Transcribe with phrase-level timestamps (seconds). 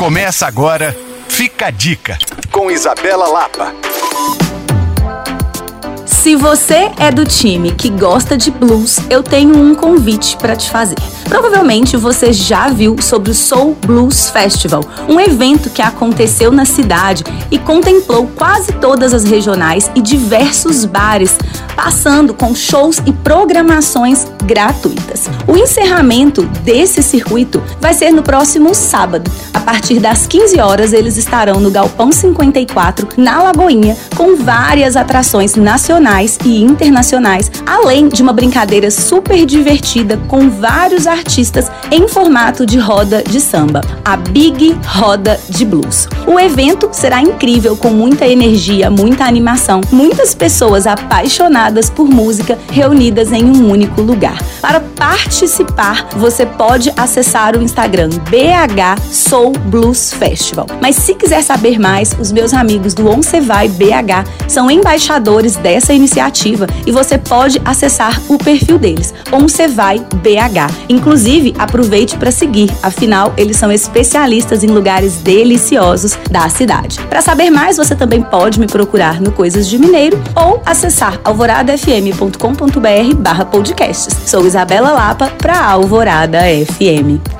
[0.00, 0.96] Começa agora,
[1.28, 2.16] fica a dica,
[2.50, 3.74] com Isabela Lapa.
[6.06, 10.70] Se você é do time que gosta de blues, eu tenho um convite para te
[10.70, 10.96] fazer.
[11.28, 17.22] Provavelmente você já viu sobre o Soul Blues Festival, um evento que aconteceu na cidade
[17.50, 21.36] e contemplou quase todas as regionais e diversos bares,
[21.76, 24.99] passando com shows e programações gratuitas.
[25.46, 29.30] O encerramento desse circuito vai ser no próximo sábado.
[29.52, 35.54] A partir das 15 horas, eles estarão no Galpão 54, na Lagoinha, com várias atrações
[35.54, 42.78] nacionais e internacionais, além de uma brincadeira super divertida com vários artistas em formato de
[42.78, 46.08] roda de samba, a Big Roda de Blues.
[46.26, 53.32] O evento será incrível, com muita energia, muita animação, muitas pessoas apaixonadas por música reunidas
[53.32, 54.38] em um único lugar.
[54.60, 60.66] Para participar, você pode acessar o Instagram BH Soul Blues Festival.
[60.78, 65.94] Mas se quiser saber mais, os meus amigos do Once Vai BH são embaixadores dessa
[65.94, 70.70] iniciativa e você pode acessar o perfil deles, Once Vai BH.
[70.90, 77.00] Inclusive, aproveite para seguir, afinal, eles são especialistas em lugares deliciosos da cidade.
[77.08, 83.14] Para saber mais, você também pode me procurar no Coisas de Mineiro ou acessar alvoradafm.com.br
[83.16, 84.14] barra podcasts.
[84.26, 87.39] Sou Isabela Lapa para Alvorada FM.